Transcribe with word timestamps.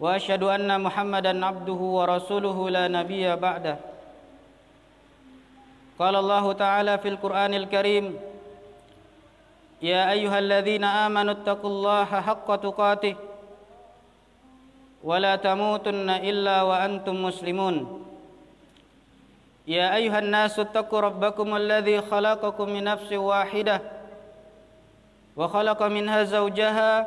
واشهد 0.00 0.42
ان 0.42 0.80
محمدا 0.80 1.46
عبده 1.46 1.80
ورسوله 1.98 2.70
لا 2.70 2.88
نبي 2.88 3.36
بعده 3.36 3.76
قال 5.98 6.14
الله 6.16 6.52
تعالى 6.52 6.98
في 6.98 7.08
القران 7.08 7.54
الكريم 7.54 8.04
يا 9.82 10.10
ايها 10.12 10.38
الذين 10.38 10.84
امنوا 10.84 11.32
اتقوا 11.32 11.70
الله 11.70 12.04
حق 12.04 12.48
تقاته 12.56 13.14
ولا 15.04 15.36
تموتن 15.36 16.10
الا 16.10 16.62
وانتم 16.62 17.22
مسلمون 17.24 17.76
يا 19.66 19.96
ايها 19.96 20.18
الناس 20.18 20.58
اتقوا 20.58 21.00
ربكم 21.00 21.56
الذي 21.56 22.00
خلقكم 22.00 22.66
من 22.68 22.84
نفس 22.84 23.12
واحده 23.12 23.80
وخلق 25.36 25.80
منها 25.82 26.22
زوجها 26.24 27.06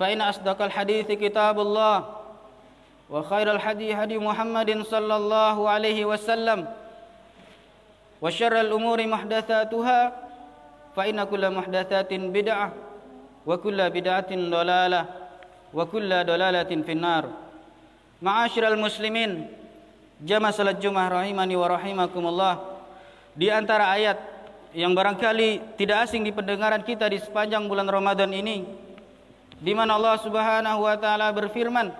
فإن 0.00 0.20
أصدق 0.20 0.62
الحديث 0.62 1.08
كتاب 1.12 1.56
الله 1.60 1.96
وخير 3.10 3.46
الحديث 3.52 3.96
هدي 3.96 4.16
محمد 4.18 4.82
صلى 4.82 5.14
الله 5.16 5.56
عليه 5.70 6.04
وسلم 6.04 6.68
وشر 8.22 8.54
الأمور 8.60 8.98
محدثاتها 9.06 10.00
فإن 10.96 11.18
كل 11.24 11.44
محدثات 11.50 12.10
بدعة 12.12 12.68
وكل 13.46 13.78
بدعة 13.90 14.30
ضلالة 14.32 15.02
وكل 15.74 16.10
ضلالة 16.24 16.70
في 16.86 16.92
النار 16.92 17.24
معاشر 18.22 18.64
المسلمين 18.68 19.32
jamaah 20.16 20.48
salat 20.48 20.80
Jumat 20.80 21.12
rahimani 21.12 21.60
wa 21.60 21.68
rahimakumullah 21.68 22.54
di 23.36 23.52
antara 23.52 23.92
ayat 23.92 24.16
yang 24.72 24.96
barangkali 24.96 25.76
tidak 25.76 26.08
asing 26.08 26.24
di 26.24 26.32
pendengaran 26.32 26.80
kita 26.80 27.04
di 27.12 27.20
sepanjang 27.20 27.68
bulan 27.68 27.84
Ramadan 27.84 28.32
ini 28.32 28.64
di 29.61 29.77
mana 29.77 29.95
Allah 29.95 30.17
Subhanahu 30.17 30.89
wa 30.89 30.95
taala 30.97 31.29
berfirman 31.29 31.93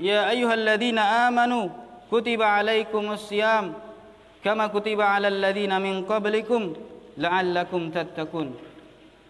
ya 0.00 0.32
ayyuhalladzina 0.32 1.28
amanu 1.28 1.68
kutiba 2.08 2.56
alaikumus 2.56 3.28
syiyam 3.28 3.76
kama 4.40 4.72
kutiba 4.72 5.04
alal 5.12 5.36
ladzina 5.36 5.76
min 5.76 6.00
qablikum 6.08 6.72
la'allakum 7.20 7.92
tattaqun 7.92 8.56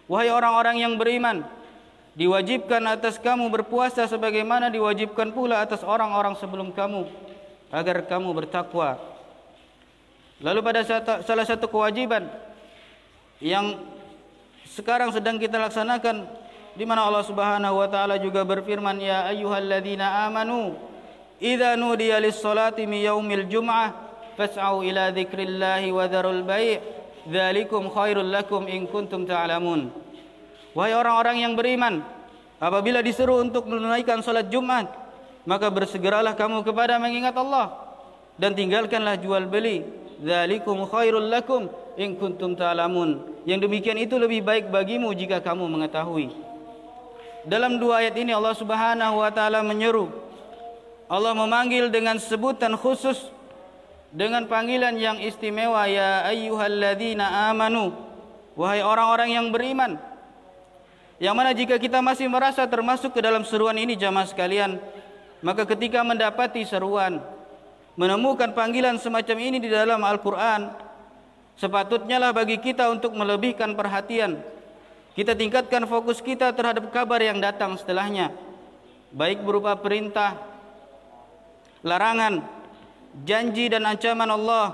wahai 0.07 0.31
orang-orang 0.31 0.79
yang 0.79 0.95
beriman 0.95 1.43
diwajibkan 2.15 2.83
atas 2.87 3.19
kamu 3.19 3.51
berpuasa 3.51 4.07
sebagaimana 4.07 4.71
diwajibkan 4.71 5.35
pula 5.35 5.63
atas 5.63 5.83
orang-orang 5.83 6.35
sebelum 6.39 6.75
kamu 6.75 7.07
agar 7.71 8.03
kamu 8.07 8.35
bertakwa. 8.35 8.99
Lalu 10.43 10.61
pada 10.65 10.81
salah 11.23 11.47
satu 11.47 11.69
kewajiban 11.69 12.27
yang 13.39 13.77
sekarang 14.69 15.13
sedang 15.13 15.37
kita 15.37 15.61
laksanakan 15.61 16.29
di 16.75 16.85
mana 16.87 17.07
Allah 17.11 17.27
Subhanahu 17.27 17.83
wa 17.83 17.89
taala 17.91 18.19
juga 18.23 18.47
berfirman 18.47 19.03
ya 19.03 19.27
ayyuhalladzina 19.27 20.31
amanu 20.31 20.79
idza 21.43 21.75
nudiya 21.75 22.23
lis-salati 22.23 22.87
min 22.87 23.03
yaumil 23.03 23.47
jum'ah 23.51 23.91
fas'au 24.39 24.87
ila 24.87 25.11
dzikrillahi 25.11 25.91
wa 25.91 26.07
dzarul 26.07 26.47
bai' 26.47 26.79
dzalikum 27.27 27.91
khairul 27.91 28.31
lakum 28.31 28.71
in 28.71 28.87
kuntum 28.87 29.27
ta'lamun. 29.27 29.91
Wahai 30.71 30.95
orang-orang 30.95 31.43
yang 31.43 31.59
beriman 31.59 32.07
apabila 32.63 33.03
disuruh 33.03 33.43
untuk 33.43 33.67
menunaikan 33.67 34.23
salat 34.23 34.47
Jumat 34.47 34.87
maka 35.43 35.67
bersegeralah 35.73 36.39
kamu 36.39 36.63
kepada 36.63 37.03
mengingat 37.03 37.35
Allah 37.35 37.99
dan 38.39 38.55
tinggalkanlah 38.55 39.19
jual 39.19 39.51
beli. 39.51 39.83
Zalikum 40.21 40.85
khairul 40.87 41.33
lakum 41.33 41.73
in 41.97 42.15
kuntum 42.15 42.53
ta'lamun. 42.55 43.43
Yang 43.49 43.67
demikian 43.67 43.97
itu 43.97 44.21
lebih 44.21 44.45
baik 44.45 44.69
bagimu 44.69 45.11
jika 45.17 45.41
kamu 45.41 45.65
mengetahui 45.65 46.50
dalam 47.45 47.81
dua 47.81 48.05
ayat 48.05 48.17
ini 48.19 48.35
Allah 48.35 48.57
Subhanahu 48.57 49.21
wa 49.21 49.31
taala 49.33 49.65
menyeru. 49.65 50.11
Allah 51.11 51.35
memanggil 51.35 51.91
dengan 51.91 52.19
sebutan 52.23 52.79
khusus 52.79 53.19
dengan 54.15 54.47
panggilan 54.47 54.95
yang 54.95 55.19
istimewa 55.19 55.87
ya 55.91 56.27
ayyuhalladzina 56.31 57.51
amanu. 57.51 57.95
Wahai 58.59 58.83
orang-orang 58.83 59.31
yang 59.35 59.47
beriman 59.49 60.11
yang 61.21 61.37
mana 61.37 61.53
jika 61.53 61.77
kita 61.77 62.01
masih 62.01 62.33
merasa 62.33 62.65
termasuk 62.65 63.13
ke 63.13 63.21
dalam 63.21 63.45
seruan 63.45 63.77
ini 63.77 63.93
jamaah 63.93 64.25
sekalian 64.25 64.81
maka 65.45 65.69
ketika 65.69 66.01
mendapati 66.01 66.65
seruan 66.65 67.21
menemukan 67.95 68.57
panggilan 68.57 68.97
semacam 68.97 69.37
ini 69.37 69.61
di 69.61 69.69
dalam 69.69 70.01
Al-Qur'an 70.01 70.73
sepatutnya 71.61 72.17
lah 72.17 72.33
bagi 72.33 72.57
kita 72.57 72.89
untuk 72.89 73.13
melebihkan 73.13 73.77
perhatian 73.77 74.41
kita 75.15 75.35
tingkatkan 75.35 75.87
fokus 75.91 76.23
kita 76.23 76.55
terhadap 76.55 76.91
kabar 76.95 77.19
yang 77.23 77.39
datang 77.43 77.75
setelahnya 77.79 78.31
baik 79.11 79.43
berupa 79.43 79.75
perintah 79.75 80.39
larangan 81.83 82.45
janji 83.27 83.67
dan 83.67 83.89
ancaman 83.89 84.31
Allah 84.31 84.67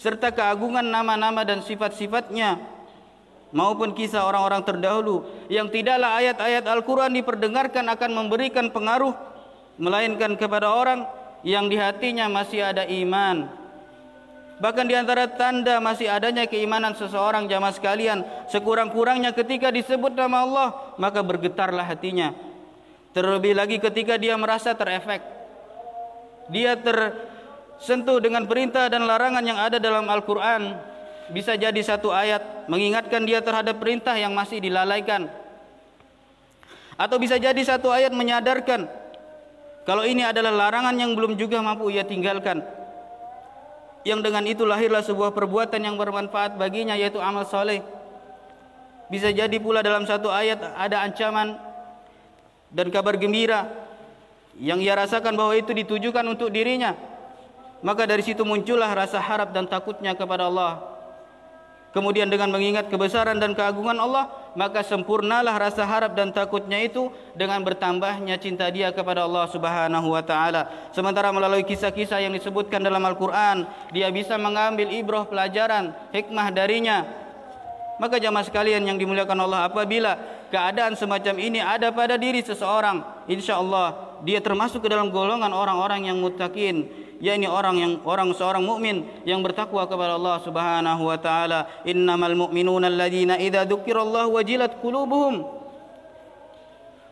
serta 0.00 0.32
keagungan 0.32 0.82
nama-nama 0.82 1.44
dan 1.44 1.60
sifat-sifatnya 1.60 2.56
maupun 3.52 3.92
kisah 3.92 4.24
orang-orang 4.24 4.62
terdahulu 4.64 5.26
yang 5.52 5.68
tidaklah 5.68 6.18
ayat-ayat 6.18 6.64
Al-Qur'an 6.66 7.12
diperdengarkan 7.14 7.86
akan 7.86 8.10
memberikan 8.14 8.70
pengaruh 8.72 9.12
melainkan 9.76 10.34
kepada 10.40 10.70
orang 10.72 11.04
yang 11.44 11.68
di 11.68 11.76
hatinya 11.80 12.28
masih 12.28 12.64
ada 12.64 12.84
iman. 12.84 13.59
Bahkan 14.60 14.84
di 14.84 14.92
antara 14.92 15.24
tanda 15.24 15.80
masih 15.80 16.12
adanya 16.12 16.44
keimanan 16.44 16.92
seseorang 16.92 17.48
jamaah 17.48 17.72
sekalian, 17.72 18.20
sekurang-kurangnya 18.52 19.32
ketika 19.32 19.72
disebut 19.72 20.12
nama 20.12 20.44
Allah, 20.44 20.68
maka 21.00 21.24
bergetarlah 21.24 21.88
hatinya. 21.88 22.36
Terlebih 23.16 23.56
lagi 23.56 23.80
ketika 23.80 24.20
dia 24.20 24.36
merasa 24.36 24.76
terefek. 24.76 25.24
Dia 26.52 26.76
tersentuh 26.76 28.20
dengan 28.20 28.44
perintah 28.44 28.92
dan 28.92 29.08
larangan 29.08 29.40
yang 29.40 29.56
ada 29.56 29.80
dalam 29.80 30.04
Al-Qur'an. 30.04 30.76
Bisa 31.32 31.56
jadi 31.56 31.80
satu 31.80 32.12
ayat 32.12 32.68
mengingatkan 32.68 33.24
dia 33.24 33.40
terhadap 33.40 33.80
perintah 33.80 34.12
yang 34.12 34.36
masih 34.36 34.60
dilalaikan. 34.60 35.32
Atau 37.00 37.16
bisa 37.16 37.40
jadi 37.40 37.58
satu 37.64 37.88
ayat 37.88 38.12
menyadarkan 38.12 38.84
kalau 39.88 40.04
ini 40.04 40.20
adalah 40.20 40.52
larangan 40.52 40.92
yang 41.00 41.16
belum 41.16 41.40
juga 41.40 41.64
mampu 41.64 41.88
ia 41.88 42.04
tinggalkan. 42.04 42.79
Yang 44.00 44.20
dengan 44.24 44.44
itu 44.48 44.64
lahirlah 44.64 45.04
sebuah 45.04 45.36
perbuatan 45.36 45.80
yang 45.80 46.00
bermanfaat 46.00 46.56
baginya 46.56 46.96
yaitu 46.96 47.20
amal 47.20 47.44
soleh. 47.44 47.84
Bisa 49.12 49.28
jadi 49.28 49.58
pula 49.60 49.84
dalam 49.84 50.08
satu 50.08 50.30
ayat 50.32 50.62
ada 50.78 51.04
ancaman 51.04 51.58
dan 52.70 52.86
kabar 52.88 53.18
gembira 53.18 53.68
yang 54.56 54.80
ia 54.80 54.96
rasakan 54.96 55.36
bahwa 55.36 55.52
itu 55.52 55.74
ditujukan 55.74 56.24
untuk 56.24 56.48
dirinya. 56.48 56.96
Maka 57.80 58.08
dari 58.08 58.24
situ 58.24 58.44
muncullah 58.44 58.88
rasa 58.92 59.20
harap 59.20 59.52
dan 59.52 59.68
takutnya 59.68 60.16
kepada 60.16 60.48
Allah. 60.48 60.80
Kemudian 61.90 62.30
dengan 62.30 62.54
mengingat 62.54 62.86
kebesaran 62.86 63.40
dan 63.42 63.56
keagungan 63.56 63.98
Allah, 63.98 64.30
maka 64.58 64.82
sempurnalah 64.82 65.54
rasa 65.54 65.86
harap 65.86 66.18
dan 66.18 66.34
takutnya 66.34 66.82
itu 66.82 67.10
dengan 67.38 67.62
bertambahnya 67.62 68.34
cinta 68.40 68.66
dia 68.68 68.90
kepada 68.90 69.26
Allah 69.26 69.46
Subhanahu 69.50 70.08
wa 70.10 70.22
taala. 70.24 70.90
Sementara 70.90 71.30
melalui 71.30 71.62
kisah-kisah 71.62 72.18
yang 72.18 72.34
disebutkan 72.34 72.82
dalam 72.82 73.02
Al-Qur'an, 73.06 73.66
dia 73.94 74.10
bisa 74.10 74.34
mengambil 74.34 74.90
ibrah 74.90 75.26
pelajaran, 75.26 75.94
hikmah 76.10 76.48
darinya. 76.50 77.06
Maka 78.00 78.16
jamaah 78.16 78.48
sekalian 78.48 78.80
yang 78.80 78.96
dimuliakan 78.96 79.44
Allah 79.44 79.68
apabila 79.68 80.16
keadaan 80.48 80.96
semacam 80.96 81.36
ini 81.36 81.60
ada 81.60 81.92
pada 81.92 82.16
diri 82.16 82.40
seseorang, 82.40 83.04
insya 83.28 83.60
Allah 83.60 84.16
dia 84.24 84.40
termasuk 84.40 84.80
ke 84.80 84.88
dalam 84.88 85.12
golongan 85.12 85.52
orang-orang 85.52 86.08
yang 86.08 86.16
mutakin, 86.16 86.88
yakni 87.20 87.46
orang 87.46 87.76
yang 87.76 87.92
orang 88.08 88.32
seorang 88.32 88.64
mukmin 88.64 89.04
yang 89.28 89.44
bertakwa 89.44 89.84
kepada 89.84 90.16
Allah 90.16 90.40
Subhanahu 90.40 91.02
wa 91.06 91.18
taala. 91.20 91.68
Innamal 91.84 92.34
mu'minuna 92.34 92.88
alladziina 92.88 93.36
idza 93.36 93.68
dzukirallahu 93.68 94.34
wajilat 94.40 94.80
qulubuhum 94.80 95.60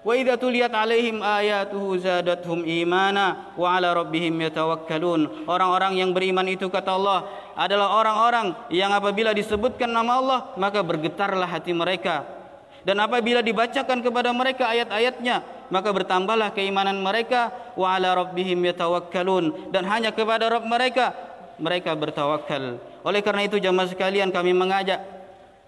Wa 0.09 0.15
idza 0.15 0.39
tuliyat 0.39 0.73
alaihim 0.73 1.21
ayatuhu 1.21 1.99
zadatuhum 1.99 2.63
imana 2.65 3.53
wa 3.59 3.77
ala 3.77 3.93
rabbihim 3.93 4.41
yatawakkalun. 4.41 5.45
Orang-orang 5.45 5.99
yang 6.01 6.17
beriman 6.17 6.47
itu 6.49 6.71
kata 6.71 6.97
Allah 6.97 7.27
adalah 7.59 7.99
orang-orang 7.99 8.55
yang 8.71 8.95
apabila 8.95 9.35
disebutkan 9.35 9.91
nama 9.91 10.17
Allah 10.17 10.39
maka 10.55 10.81
bergetarlah 10.81 11.51
hati 11.51 11.75
mereka. 11.75 12.38
Dan 12.87 13.03
apabila 13.03 13.43
dibacakan 13.43 14.01
kepada 14.01 14.31
mereka 14.31 14.71
ayat-ayatnya 14.71 15.43
maka 15.69 15.93
bertambahlah 15.93 16.53
keimanan 16.57 16.97
mereka 16.99 17.53
wa 17.77 17.93
ala 17.93 18.17
rabbihim 18.17 18.57
yatawakkalun 18.73 19.69
dan 19.69 19.85
hanya 19.85 20.11
kepada 20.13 20.49
Rabb 20.49 20.65
mereka 20.65 21.13
mereka 21.61 21.93
bertawakal. 21.93 22.81
Oleh 23.05 23.21
karena 23.21 23.45
itu 23.45 23.61
jamaah 23.61 23.91
sekalian 23.91 24.33
kami 24.33 24.57
mengajak 24.57 25.05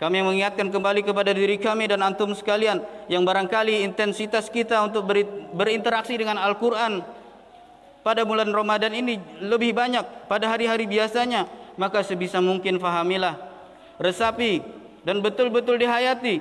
kami 0.01 0.25
mengingatkan 0.25 0.73
kembali 0.73 1.05
kepada 1.05 1.37
diri 1.37 1.61
kami 1.61 1.85
dan 1.85 2.01
antum 2.01 2.33
sekalian 2.33 2.81
yang 3.13 3.21
barangkali 3.21 3.85
intensitas 3.85 4.49
kita 4.49 4.81
untuk 4.81 5.05
berinteraksi 5.53 6.17
dengan 6.17 6.41
Al-Quran 6.41 7.05
pada 8.01 8.25
bulan 8.25 8.49
Ramadan 8.49 8.97
ini 8.97 9.21
lebih 9.45 9.77
banyak 9.77 10.25
pada 10.25 10.49
hari-hari 10.49 10.89
biasanya. 10.89 11.45
Maka 11.77 12.01
sebisa 12.01 12.41
mungkin 12.41 12.81
fahamilah, 12.81 13.37
resapi 14.01 14.65
dan 15.05 15.21
betul-betul 15.21 15.77
dihayati. 15.77 16.41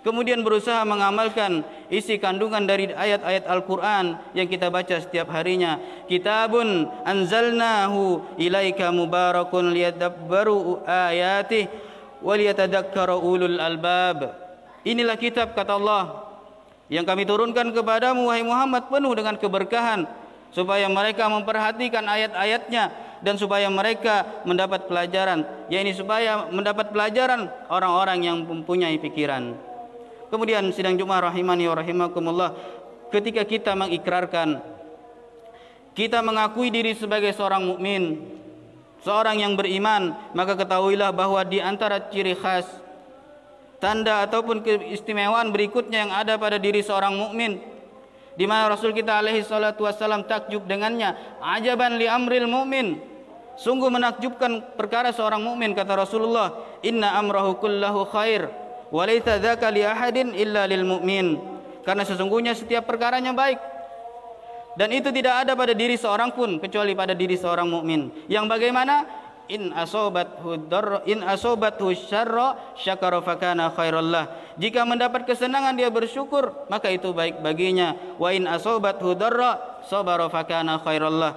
Kemudian 0.00 0.40
berusaha 0.40 0.80
mengamalkan 0.88 1.60
isi 1.92 2.16
kandungan 2.16 2.64
dari 2.64 2.88
ayat-ayat 2.88 3.44
Al-Quran 3.44 4.16
yang 4.32 4.48
kita 4.48 4.72
baca 4.72 4.96
setiap 4.96 5.28
harinya. 5.28 5.76
Kitabun 6.08 6.88
anzalnahu 7.04 8.24
ilaika 8.40 8.88
mubarakun 8.96 9.76
liyadabbaru 9.76 10.88
ayatih 10.88 11.68
waliyatadhakkara 12.24 13.12
ulul 13.20 13.60
albab. 13.60 14.32
Inilah 14.88 15.20
kitab 15.20 15.52
kata 15.52 15.76
Allah 15.76 16.32
yang 16.88 17.04
kami 17.04 17.28
turunkan 17.28 17.68
kepadamu 17.76 18.32
wahai 18.32 18.40
Muhammad 18.40 18.88
penuh 18.88 19.12
dengan 19.12 19.36
keberkahan 19.36 20.08
supaya 20.48 20.88
mereka 20.88 21.28
memperhatikan 21.28 22.08
ayat-ayatnya 22.08 22.88
dan 23.20 23.36
supaya 23.36 23.68
mereka 23.68 24.42
mendapat 24.48 24.88
pelajaran 24.88 25.44
yakni 25.68 25.92
supaya 25.92 26.48
mendapat 26.48 26.88
pelajaran 26.88 27.52
orang-orang 27.68 28.24
yang 28.24 28.36
mempunyai 28.48 28.96
pikiran. 28.96 29.69
Kemudian 30.30 30.70
sidang 30.70 30.94
Jumat 30.94 31.26
rahimani 31.26 31.66
wa 31.66 31.76
rahimakumullah 31.76 32.50
ketika 33.10 33.42
kita 33.42 33.74
mengikrarkan 33.74 34.62
kita 35.92 36.22
mengakui 36.22 36.70
diri 36.70 36.94
sebagai 36.94 37.34
seorang 37.34 37.66
mukmin 37.66 38.22
seorang 39.02 39.42
yang 39.42 39.58
beriman 39.58 40.14
maka 40.30 40.54
ketahuilah 40.54 41.10
bahwa 41.10 41.42
di 41.42 41.58
antara 41.58 41.98
ciri 42.14 42.38
khas 42.38 42.64
tanda 43.82 44.22
ataupun 44.22 44.62
keistimewaan 44.62 45.50
berikutnya 45.50 46.06
yang 46.06 46.12
ada 46.14 46.38
pada 46.38 46.62
diri 46.62 46.78
seorang 46.78 47.18
mukmin 47.18 47.58
di 48.38 48.46
mana 48.46 48.70
Rasul 48.70 48.94
kita 48.94 49.18
alaihi 49.20 49.42
salatu 49.42 49.84
wasallam 49.84 50.24
takjub 50.24 50.64
dengannya 50.64 51.12
ajaban 51.42 51.98
li 52.00 52.08
amril 52.08 52.48
mukmin. 52.48 52.96
Sungguh 53.60 53.92
menakjubkan 53.92 54.72
perkara 54.80 55.12
seorang 55.12 55.44
mukmin 55.44 55.76
kata 55.76 55.92
Rasulullah 55.92 56.56
inna 56.80 57.20
amrahu 57.20 57.60
kullahu 57.60 58.08
khair 58.08 58.48
wa 58.90 59.02
laita 59.06 59.38
dzaka 59.38 59.70
li 59.70 59.82
ahadin 59.86 60.34
illa 60.34 60.66
lil 60.66 60.84
mu'min. 60.84 61.38
Karena 61.86 62.04
sesungguhnya 62.04 62.52
setiap 62.52 62.84
perkaranya 62.84 63.32
baik. 63.32 63.58
Dan 64.78 64.94
itu 64.94 65.10
tidak 65.10 65.46
ada 65.46 65.58
pada 65.58 65.74
diri 65.74 65.98
seorang 65.98 66.30
pun 66.30 66.62
kecuali 66.62 66.94
pada 66.94 67.10
diri 67.10 67.34
seorang 67.34 67.66
mukmin 67.66 68.10
yang 68.30 68.46
bagaimana? 68.46 69.18
In 69.50 69.74
asobathu 69.74 70.70
darra 70.70 71.02
in 71.10 71.26
asobathu 71.26 71.90
syarra 71.90 72.54
syakara 72.78 73.18
fakana 73.18 73.66
khairallah 73.74 74.30
jika 74.54 74.86
mendapat 74.86 75.26
kesenangan 75.26 75.74
dia 75.74 75.90
bersyukur 75.90 76.54
maka 76.70 76.86
itu 76.86 77.10
baik 77.10 77.42
baginya. 77.42 77.98
Wa 78.14 78.30
in 78.30 78.46
asobathu 78.46 79.18
darra 79.18 79.82
sabara 79.90 80.30
fakana 80.30 80.78
khairallah 80.78 81.34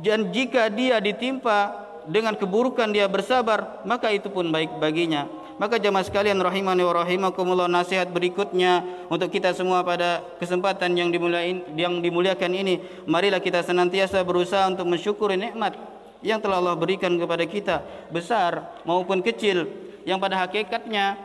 dan 0.00 0.32
jika 0.32 0.72
dia 0.72 0.96
ditimpa 0.96 1.84
dengan 2.08 2.32
keburukan 2.40 2.88
dia 2.88 3.04
bersabar 3.04 3.84
maka 3.84 4.08
itu 4.16 4.32
pun 4.32 4.48
baik 4.48 4.80
baginya 4.80 5.28
Maka 5.56 5.80
jemaah 5.80 6.04
sekalian 6.04 6.36
rahimani 6.36 6.84
wa 6.84 7.00
rahimakumullah 7.00 7.64
nasihat 7.64 8.12
berikutnya 8.12 8.84
untuk 9.08 9.32
kita 9.32 9.56
semua 9.56 9.80
pada 9.80 10.20
kesempatan 10.36 10.92
yang 10.92 11.08
dimuliakan 11.08 11.72
yang 11.80 11.94
dimuliakan 12.04 12.52
ini. 12.52 12.84
Marilah 13.08 13.40
kita 13.40 13.64
senantiasa 13.64 14.20
berusaha 14.20 14.68
untuk 14.68 14.84
mensyukuri 14.84 15.40
nikmat 15.40 15.72
yang 16.20 16.44
telah 16.44 16.60
Allah 16.60 16.76
berikan 16.76 17.16
kepada 17.16 17.48
kita 17.48 17.80
besar 18.12 18.68
maupun 18.84 19.24
kecil 19.24 19.64
yang 20.04 20.20
pada 20.20 20.44
hakikatnya 20.44 21.16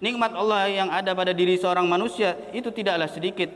nikmat 0.00 0.32
Allah 0.32 0.72
yang 0.72 0.88
ada 0.88 1.12
pada 1.12 1.36
diri 1.36 1.60
seorang 1.60 1.84
manusia 1.84 2.40
itu 2.56 2.72
tidaklah 2.72 3.08
sedikit 3.12 3.52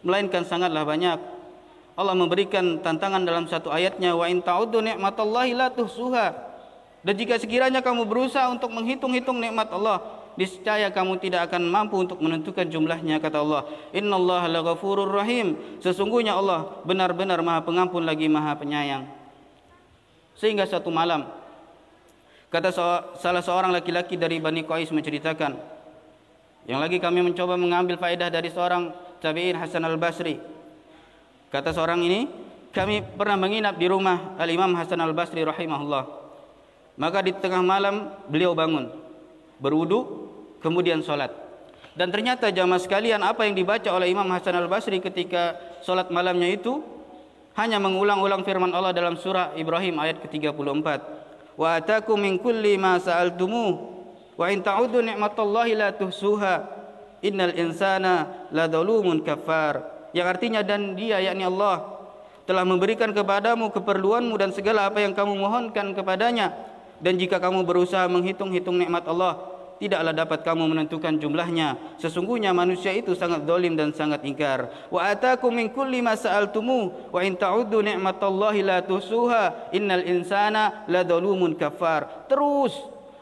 melainkan 0.00 0.40
sangatlah 0.48 0.88
banyak. 0.88 1.20
Allah 1.96 2.16
memberikan 2.16 2.80
tantangan 2.80 3.28
dalam 3.28 3.44
satu 3.44 3.68
ayatnya 3.68 4.16
wa 4.16 4.24
in 4.24 4.40
ta'uddu 4.40 4.80
ni'matallahi 4.80 5.52
la 5.52 5.68
tuhsuha 5.68 6.55
dan 7.06 7.14
jika 7.14 7.38
sekiranya 7.38 7.78
kamu 7.86 8.02
berusaha 8.02 8.50
untuk 8.50 8.74
menghitung-hitung 8.74 9.38
nikmat 9.38 9.70
Allah, 9.70 10.02
niscaya 10.34 10.90
kamu 10.90 11.22
tidak 11.22 11.46
akan 11.46 11.70
mampu 11.70 12.02
untuk 12.02 12.18
menentukan 12.18 12.66
jumlahnya 12.66 13.22
kata 13.22 13.46
Allah. 13.46 13.62
Innallaha 13.94 14.50
laghafurur 14.50 15.14
rahim. 15.14 15.54
Sesungguhnya 15.78 16.34
Allah 16.34 16.82
benar-benar 16.82 17.38
Maha 17.46 17.62
Pengampun 17.62 18.02
lagi 18.02 18.26
Maha 18.26 18.58
Penyayang. 18.58 19.06
Sehingga 20.34 20.66
satu 20.66 20.90
malam 20.90 21.30
kata 22.50 22.74
salah 23.22 23.42
seorang 23.42 23.70
laki-laki 23.70 24.18
dari 24.18 24.42
Bani 24.42 24.66
Qais 24.66 24.90
menceritakan 24.90 25.54
yang 26.66 26.82
lagi 26.82 26.98
kami 26.98 27.22
mencoba 27.22 27.54
mengambil 27.54 28.02
faedah 28.02 28.34
dari 28.34 28.50
seorang 28.50 28.90
tabi'in 29.22 29.54
Hasan 29.54 29.86
Al-Basri. 29.86 30.42
Kata 31.54 31.70
seorang 31.70 32.02
ini, 32.02 32.26
kami 32.74 32.98
pernah 33.14 33.38
menginap 33.38 33.78
di 33.78 33.86
rumah 33.86 34.34
Al-Imam 34.42 34.74
Hasan 34.74 34.98
Al-Basri 34.98 35.46
rahimahullah. 35.46 36.25
Maka 36.96 37.20
di 37.20 37.32
tengah 37.36 37.60
malam 37.60 38.08
beliau 38.28 38.56
bangun, 38.56 38.88
berwudu, 39.60 40.32
kemudian 40.64 41.04
solat. 41.04 41.28
Dan 41.96 42.12
ternyata 42.12 42.52
jamaah 42.52 42.80
sekalian 42.80 43.24
apa 43.24 43.48
yang 43.48 43.56
dibaca 43.56 43.88
oleh 43.92 44.12
Imam 44.12 44.28
Hasan 44.28 44.56
Al 44.56 44.68
Basri 44.68 45.00
ketika 45.00 45.56
solat 45.80 46.12
malamnya 46.12 46.52
itu 46.52 46.84
hanya 47.56 47.80
mengulang-ulang 47.80 48.44
firman 48.44 48.68
Allah 48.76 48.92
dalam 48.92 49.16
surah 49.16 49.56
Ibrahim 49.56 49.96
ayat 49.96 50.20
ke-34. 50.24 50.88
Wa 51.56 51.80
atakum 51.80 52.20
min 52.20 52.36
kulli 52.36 52.76
ma 52.76 53.00
sa'altumuh 53.00 53.72
wa 54.36 54.46
in 54.52 54.60
ta'udu 54.60 55.00
ni'matallahi 55.00 55.72
la 55.72 55.88
tuhsuha 55.96 56.54
innal 57.24 57.56
insana 57.56 58.44
la 58.52 58.68
zalumun 58.68 59.24
kafar. 59.24 60.08
Yang 60.12 60.26
artinya 60.36 60.60
dan 60.60 60.92
dia 60.96 61.16
yakni 61.20 61.48
Allah 61.48 61.96
telah 62.44 62.62
memberikan 62.62 63.10
kepadamu 63.16 63.72
keperluanmu 63.72 64.36
dan 64.36 64.52
segala 64.52 64.92
apa 64.92 65.00
yang 65.00 65.16
kamu 65.16 65.32
mohonkan 65.32 65.96
kepadanya 65.96 66.75
dan 67.00 67.20
jika 67.20 67.36
kamu 67.36 67.62
berusaha 67.62 68.08
menghitung-hitung 68.08 68.80
nikmat 68.80 69.04
Allah 69.04 69.56
tidaklah 69.76 70.12
dapat 70.12 70.40
kamu 70.40 70.72
menentukan 70.72 71.20
jumlahnya. 71.20 71.76
Sesungguhnya 72.00 72.56
manusia 72.56 72.92
itu 72.96 73.12
sangat 73.12 73.44
zalim 73.44 73.76
dan 73.76 73.92
sangat 73.92 74.24
ingkar. 74.24 74.72
Wa 74.88 75.12
atakum 75.12 75.52
min 75.52 75.68
kulli 75.68 76.00
ma 76.00 76.16
sa'altumu 76.16 77.12
wa 77.12 77.20
in 77.20 77.36
ta'uddu 77.36 77.84
ni'matallahi 77.84 78.60
la 78.64 78.78
tusuha 78.80 79.72
innal 79.76 80.04
insana 80.04 80.88
la 80.88 81.04
zalumun 81.04 81.52
kafar 81.56 82.28
terus 82.28 82.72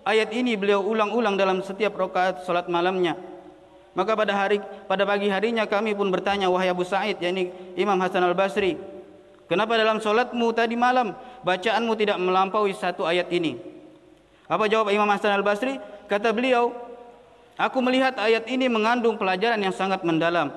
ayat 0.07 0.31
ini 0.31 0.55
beliau 0.55 0.85
ulang-ulang 0.85 1.35
dalam 1.35 1.61
setiap 1.61 1.99
rakaat 1.99 2.47
salat 2.47 2.71
malamnya. 2.71 3.19
Maka 3.95 4.19
pada 4.19 4.35
hari 4.35 4.59
pada 4.91 5.07
pagi 5.07 5.31
harinya 5.31 5.71
kami 5.71 5.95
pun 5.95 6.11
bertanya 6.11 6.51
wahai 6.51 6.67
Abu 6.67 6.83
Sa'id 6.83 7.15
yakni 7.23 7.55
Imam 7.79 7.95
Hasan 8.03 8.27
Al-Basri 8.27 8.94
kenapa 9.51 9.77
dalam 9.79 9.99
salatmu 9.99 10.53
tadi 10.53 10.77
malam 10.77 11.17
bacaanmu 11.43 11.93
tidak 11.97 12.19
melampaui 12.21 12.73
satu 12.73 13.05
ayat 13.05 13.29
ini. 13.31 13.61
Apa 14.45 14.69
jawab 14.69 14.93
Imam 14.93 15.09
Hasan 15.09 15.33
Al-Basri? 15.41 15.81
Kata 16.05 16.37
beliau, 16.37 16.73
aku 17.57 17.81
melihat 17.81 18.21
ayat 18.21 18.45
ini 18.45 18.69
mengandung 18.69 19.17
pelajaran 19.17 19.57
yang 19.57 19.73
sangat 19.73 20.05
mendalam. 20.05 20.53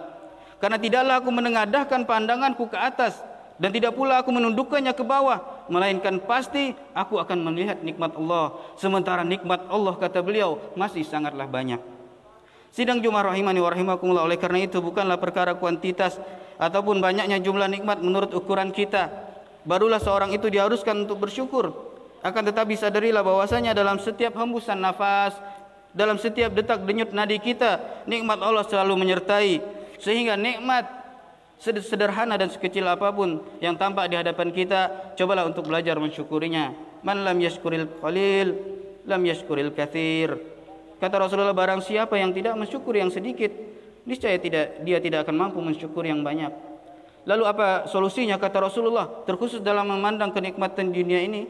Karena 0.58 0.75
tidaklah 0.75 1.22
aku 1.24 1.29
menengadahkan 1.32 2.03
pandanganku 2.03 2.67
ke 2.67 2.75
atas 2.75 3.22
dan 3.58 3.74
tidak 3.74 3.98
pula 3.98 4.22
aku 4.22 4.29
menundukkannya 4.29 4.94
ke 4.94 5.01
bawah, 5.01 5.65
melainkan 5.65 6.22
pasti 6.22 6.77
aku 6.94 7.17
akan 7.17 7.48
melihat 7.48 7.82
nikmat 7.82 8.13
Allah. 8.13 8.53
Sementara 8.77 9.25
nikmat 9.25 9.65
Allah 9.70 9.98
kata 9.98 10.22
beliau 10.22 10.62
masih 10.77 11.01
sangatlah 11.01 11.50
banyak. 11.50 11.82
Sidang 12.70 13.01
Jumat 13.01 13.25
rahimani 13.25 13.58
wa 13.58 13.74
rahimakumullah 13.74 14.29
oleh 14.29 14.38
karena 14.38 14.62
itu 14.62 14.77
bukanlah 14.77 15.17
perkara 15.17 15.58
kuantitas 15.58 16.22
ataupun 16.58 17.02
banyaknya 17.02 17.38
jumlah 17.42 17.70
nikmat 17.70 18.02
menurut 18.02 18.34
ukuran 18.34 18.74
kita 18.74 19.10
barulah 19.68 20.00
seorang 20.00 20.32
itu 20.34 20.48
diharuskan 20.48 21.06
untuk 21.06 21.28
bersyukur. 21.28 21.74
Akan 22.26 22.44
tetapi 22.44 22.74
sadarilah 22.74 23.22
bahwasanya 23.22 23.78
dalam 23.78 24.02
setiap 24.02 24.34
hembusan 24.36 24.82
nafas 24.82 25.38
dalam 25.98 26.22
setiap 26.22 26.54
detak 26.54 26.86
denyut 26.86 27.10
nadi 27.10 27.42
kita 27.42 28.04
nikmat 28.06 28.38
Allah 28.42 28.66
selalu 28.66 29.02
menyertai. 29.02 29.60
Sehingga 29.98 30.38
nikmat 30.38 30.86
sederhana 31.58 32.38
dan 32.38 32.54
sekecil 32.54 32.86
apa 32.86 33.10
pun 33.10 33.42
yang 33.58 33.74
tampak 33.74 34.14
di 34.14 34.16
hadapan 34.18 34.54
kita 34.54 35.14
cobalah 35.18 35.50
untuk 35.50 35.66
belajar 35.66 35.98
mensyukurinya. 35.98 36.74
Man 37.02 37.26
lam 37.26 37.38
yashkuril 37.42 37.98
qalil 37.98 38.54
lam 39.10 39.22
yashkuril 39.26 39.74
kathir. 39.74 40.38
Kata 40.98 41.16
Rasulullah 41.18 41.54
barang 41.54 41.82
siapa 41.82 42.18
yang 42.18 42.34
tidak 42.34 42.58
mensyukuri 42.58 43.02
yang 43.02 43.14
sedikit 43.14 43.50
niscaya 44.08 44.40
tidak 44.40 44.82
dia 44.88 44.98
tidak 45.04 45.28
akan 45.28 45.36
mampu 45.36 45.60
mensyukuri 45.60 46.10
yang 46.10 46.24
banyak. 46.24 46.50
Lalu 47.28 47.44
apa 47.44 47.92
solusinya? 47.92 48.40
Kata 48.40 48.64
Rasulullah 48.64 49.28
terkhusus 49.28 49.60
dalam 49.60 49.92
memandang 49.92 50.32
kenikmatan 50.32 50.96
dunia 50.96 51.20
ini 51.20 51.44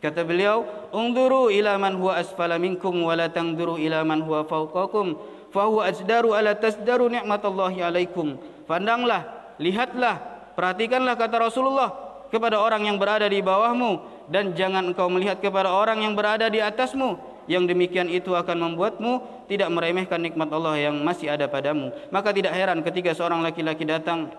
kata 0.00 0.24
beliau 0.24 0.64
ungduru 0.96 1.52
ila 1.52 1.76
man 1.76 2.00
huwa 2.00 2.16
asfala 2.16 2.56
minkum 2.56 3.04
wa 3.04 3.12
la 3.12 3.28
tangduru 3.28 3.76
ila 3.76 4.00
man 4.00 4.24
huwa 4.24 4.48
fawqakum 4.48 5.20
fa 5.52 5.68
huwa 5.68 5.84
ajdaru 5.92 6.32
ala 6.32 6.56
tasdaru 6.56 7.12
ni'matallahi 7.12 7.84
alaikum. 7.84 8.40
Pandanglah 8.64 9.52
lihatlah, 9.60 10.16
perhatikanlah 10.56 11.20
kata 11.20 11.36
Rasulullah 11.36 11.92
kepada 12.32 12.56
orang 12.56 12.88
yang 12.88 12.96
berada 12.96 13.28
di 13.28 13.44
bawahmu 13.44 14.24
dan 14.32 14.56
jangan 14.56 14.88
engkau 14.88 15.12
melihat 15.12 15.42
kepada 15.42 15.68
orang 15.68 16.00
yang 16.00 16.16
berada 16.16 16.48
di 16.48 16.64
atasmu. 16.64 17.18
Yang 17.48 17.72
demikian 17.76 18.08
itu 18.12 18.36
akan 18.36 18.56
membuatmu 18.72 19.44
tidak 19.48 19.68
meremehkan 19.72 20.20
nikmat 20.20 20.48
Allah 20.52 20.76
yang 20.76 20.96
masih 21.00 21.32
ada 21.32 21.48
padamu. 21.48 21.92
Maka 22.12 22.34
tidak 22.34 22.52
heran 22.52 22.84
ketika 22.84 23.16
seorang 23.16 23.40
laki-laki 23.40 23.84
datang 23.86 24.32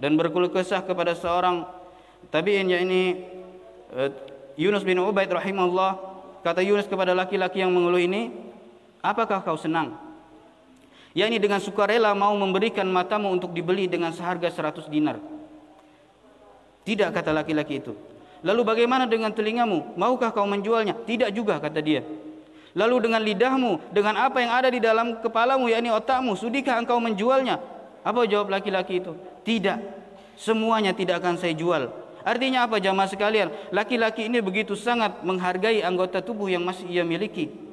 dan 0.00 0.16
berkeluh 0.16 0.52
kesah 0.52 0.84
kepada 0.84 1.16
seorang 1.16 1.64
tabi'in 2.28 2.68
yakni 2.68 3.26
uh, 3.92 4.10
Yunus 4.56 4.84
bin 4.84 5.00
Ubaid 5.00 5.28
rahimahullah 5.28 6.00
kata 6.40 6.64
Yunus 6.64 6.88
kepada 6.88 7.12
laki-laki 7.12 7.60
yang 7.60 7.72
mengeluh 7.72 8.00
ini 8.00 8.32
apakah 9.04 9.44
kau 9.44 9.56
senang 9.56 10.06
yakni 11.16 11.40
dengan 11.40 11.64
sukarela 11.64 12.12
mau 12.12 12.36
memberikan 12.36 12.84
matamu 12.84 13.32
untuk 13.32 13.56
dibeli 13.56 13.88
dengan 13.88 14.12
seharga 14.12 14.52
100 14.52 14.92
dinar. 14.92 15.16
Tidak 16.84 17.08
kata 17.10 17.32
laki-laki 17.32 17.80
itu. 17.80 17.96
Lalu 18.44 18.62
bagaimana 18.62 19.08
dengan 19.08 19.32
telingamu? 19.32 19.96
Maukah 19.96 20.30
kau 20.30 20.44
menjualnya? 20.44 20.92
Tidak 20.92 21.32
juga 21.32 21.56
kata 21.56 21.80
dia. 21.80 22.04
Lalu 22.76 23.08
dengan 23.08 23.24
lidahmu, 23.24 23.88
dengan 23.88 24.20
apa 24.20 24.36
yang 24.44 24.52
ada 24.52 24.68
di 24.68 24.76
dalam 24.76 25.16
kepalamu 25.24 25.72
yakni 25.72 25.88
otakmu, 25.88 26.36
sudikah 26.36 26.76
engkau 26.76 27.00
menjualnya? 27.00 27.56
Apa 28.04 28.28
jawab 28.28 28.52
laki-laki 28.52 29.00
itu? 29.00 29.16
Tidak. 29.48 29.80
Semuanya 30.36 30.92
tidak 30.92 31.24
akan 31.24 31.40
saya 31.40 31.56
jual. 31.56 31.88
Artinya 32.20 32.68
apa 32.68 32.76
jamaah 32.76 33.08
sekalian? 33.08 33.48
Laki-laki 33.72 34.28
ini 34.28 34.44
begitu 34.44 34.76
sangat 34.76 35.24
menghargai 35.24 35.80
anggota 35.80 36.20
tubuh 36.20 36.52
yang 36.52 36.68
masih 36.68 36.84
ia 36.92 37.00
miliki. 37.00 37.65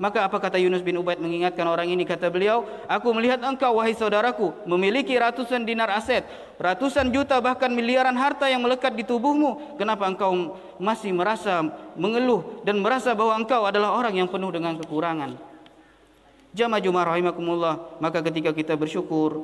Maka 0.00 0.24
apa 0.24 0.40
kata 0.40 0.56
Yunus 0.56 0.80
bin 0.80 0.96
Ubaid 0.96 1.20
mengingatkan 1.20 1.68
orang 1.68 1.92
ini 1.92 2.08
kata 2.08 2.32
beliau, 2.32 2.64
aku 2.88 3.12
melihat 3.12 3.36
engkau 3.44 3.76
wahai 3.76 3.92
saudaraku 3.92 4.56
memiliki 4.64 5.12
ratusan 5.12 5.68
dinar 5.68 5.92
aset, 5.92 6.24
ratusan 6.56 7.12
juta 7.12 7.36
bahkan 7.36 7.68
miliaran 7.68 8.16
harta 8.16 8.48
yang 8.48 8.64
melekat 8.64 8.96
di 8.96 9.04
tubuhmu. 9.04 9.76
Kenapa 9.76 10.08
engkau 10.08 10.56
masih 10.80 11.12
merasa 11.12 11.60
mengeluh 12.00 12.64
dan 12.64 12.80
merasa 12.80 13.12
bahwa 13.12 13.36
engkau 13.44 13.68
adalah 13.68 13.92
orang 13.92 14.16
yang 14.16 14.28
penuh 14.32 14.48
dengan 14.48 14.80
kekurangan? 14.80 15.36
Jamaah 16.56 16.80
Jumat 16.80 17.04
rahimakumullah, 17.04 18.00
maka 18.00 18.24
ketika 18.24 18.56
kita 18.56 18.80
bersyukur 18.80 19.36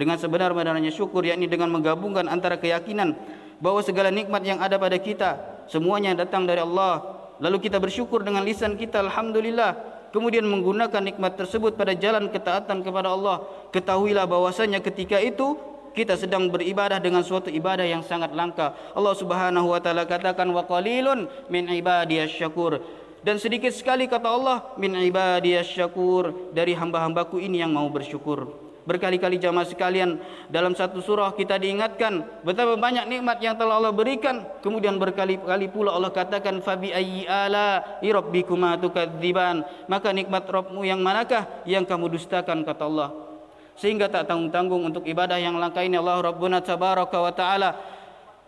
dengan 0.00 0.16
sebenar-benarnya 0.16 0.96
syukur 0.96 1.28
yakni 1.28 1.44
dengan 1.44 1.68
menggabungkan 1.76 2.24
antara 2.24 2.56
keyakinan 2.56 3.20
bahwa 3.60 3.84
segala 3.84 4.08
nikmat 4.08 4.40
yang 4.48 4.64
ada 4.64 4.80
pada 4.80 4.96
kita 4.96 5.36
semuanya 5.68 6.16
datang 6.16 6.48
dari 6.48 6.64
Allah 6.64 7.19
lalu 7.40 7.66
kita 7.66 7.80
bersyukur 7.80 8.22
dengan 8.22 8.44
lisan 8.44 8.76
kita 8.76 9.02
alhamdulillah. 9.02 9.98
Kemudian 10.10 10.42
menggunakan 10.42 11.02
nikmat 11.06 11.38
tersebut 11.38 11.78
pada 11.78 11.94
jalan 11.94 12.28
ketaatan 12.28 12.82
kepada 12.82 13.14
Allah. 13.14 13.46
Ketahuilah 13.70 14.26
bahwasanya 14.26 14.82
ketika 14.82 15.22
itu 15.22 15.54
kita 15.94 16.18
sedang 16.18 16.50
beribadah 16.50 16.98
dengan 17.02 17.22
suatu 17.22 17.50
ibadah 17.50 17.86
yang 17.86 18.02
sangat 18.02 18.34
langka. 18.34 18.74
Allah 18.94 19.14
Subhanahu 19.14 19.70
wa 19.70 19.78
taala 19.78 20.06
katakan 20.06 20.50
wa 20.50 20.66
qalilun 20.66 21.30
min 21.46 21.66
ibadiyasyakur 21.66 22.82
dan 23.20 23.36
sedikit 23.36 23.70
sekali 23.74 24.08
kata 24.08 24.28
Allah 24.28 24.58
min 24.80 24.96
ibadiyasyakur 24.96 26.54
dari 26.56 26.72
hamba-hambaku 26.72 27.36
ini 27.42 27.60
yang 27.60 27.72
mau 27.74 27.86
bersyukur 27.92 28.69
Berkali-kali 28.88 29.36
jamaah 29.36 29.68
sekalian 29.68 30.16
dalam 30.48 30.72
satu 30.72 31.04
surah 31.04 31.36
kita 31.36 31.60
diingatkan 31.60 32.24
betapa 32.40 32.80
banyak 32.80 33.04
nikmat 33.06 33.38
yang 33.44 33.54
telah 33.54 33.76
Allah 33.76 33.92
berikan. 33.92 34.42
Kemudian 34.64 34.96
berkali-kali 34.96 35.68
pula 35.68 35.92
Allah 35.92 36.08
katakan 36.08 36.64
fabi 36.64 36.88
ayyi 36.90 37.28
ala 37.28 38.00
rabbikuma 38.00 38.80
tukadziban. 38.80 39.62
Maka 39.84 40.16
nikmat 40.16 40.48
Rabbmu 40.48 40.80
yang 40.88 41.04
manakah 41.04 41.44
yang 41.68 41.84
kamu 41.84 42.16
dustakan 42.16 42.64
kata 42.64 42.84
Allah. 42.88 43.10
Sehingga 43.76 44.08
tak 44.08 44.28
tanggung-tanggung 44.28 44.92
untuk 44.92 45.04
ibadah 45.04 45.36
yang 45.36 45.60
langka 45.60 45.84
ini 45.84 46.00
Allah 46.00 46.32
Rabbuna 46.32 46.64
tabaraka 46.64 47.16
wa 47.20 47.32
taala 47.32 47.76